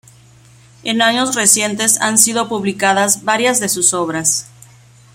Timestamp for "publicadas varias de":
2.49-3.69